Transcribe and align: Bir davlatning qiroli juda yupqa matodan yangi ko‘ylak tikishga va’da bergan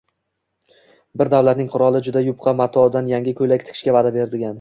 Bir 1.21 1.29
davlatning 1.33 1.69
qiroli 1.73 2.01
juda 2.07 2.23
yupqa 2.29 2.53
matodan 2.61 3.11
yangi 3.13 3.35
ko‘ylak 3.41 3.67
tikishga 3.69 3.95
va’da 3.99 4.15
bergan 4.17 4.49